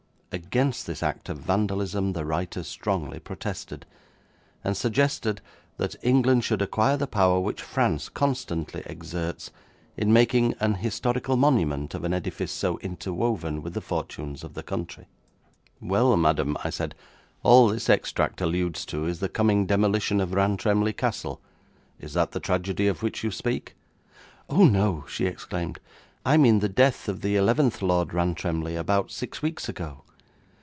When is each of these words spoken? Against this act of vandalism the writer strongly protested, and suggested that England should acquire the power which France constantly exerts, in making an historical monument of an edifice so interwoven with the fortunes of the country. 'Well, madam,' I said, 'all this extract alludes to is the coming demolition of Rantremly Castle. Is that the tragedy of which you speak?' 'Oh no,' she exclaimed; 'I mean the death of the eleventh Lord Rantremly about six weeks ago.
Against 0.33 0.87
this 0.87 1.03
act 1.03 1.27
of 1.27 1.39
vandalism 1.39 2.13
the 2.13 2.23
writer 2.23 2.63
strongly 2.63 3.19
protested, 3.19 3.85
and 4.63 4.77
suggested 4.77 5.41
that 5.75 5.97
England 6.03 6.45
should 6.45 6.61
acquire 6.61 6.95
the 6.95 7.05
power 7.05 7.37
which 7.41 7.61
France 7.61 8.07
constantly 8.07 8.81
exerts, 8.85 9.51
in 9.97 10.13
making 10.13 10.53
an 10.61 10.75
historical 10.75 11.35
monument 11.35 11.93
of 11.93 12.05
an 12.05 12.13
edifice 12.13 12.53
so 12.53 12.77
interwoven 12.77 13.61
with 13.61 13.73
the 13.73 13.81
fortunes 13.81 14.41
of 14.45 14.53
the 14.53 14.63
country. 14.63 15.09
'Well, 15.81 16.15
madam,' 16.15 16.55
I 16.63 16.69
said, 16.69 16.95
'all 17.43 17.67
this 17.67 17.89
extract 17.89 18.39
alludes 18.39 18.85
to 18.85 19.05
is 19.07 19.19
the 19.19 19.27
coming 19.27 19.65
demolition 19.65 20.21
of 20.21 20.33
Rantremly 20.33 20.93
Castle. 20.93 21.41
Is 21.99 22.13
that 22.13 22.31
the 22.31 22.39
tragedy 22.39 22.87
of 22.87 23.03
which 23.03 23.21
you 23.21 23.31
speak?' 23.31 23.75
'Oh 24.49 24.63
no,' 24.63 25.03
she 25.09 25.25
exclaimed; 25.25 25.81
'I 26.25 26.37
mean 26.37 26.59
the 26.59 26.69
death 26.69 27.09
of 27.09 27.19
the 27.19 27.35
eleventh 27.35 27.81
Lord 27.81 28.13
Rantremly 28.13 28.77
about 28.77 29.11
six 29.11 29.41
weeks 29.41 29.67
ago. 29.67 30.03